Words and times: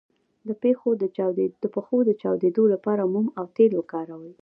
د 0.47 0.49
پښو 1.73 1.97
د 2.07 2.11
چاودیدو 2.21 2.63
لپاره 2.73 3.03
موم 3.13 3.27
او 3.39 3.45
تېل 3.55 3.71
وکاروئ 3.75 4.33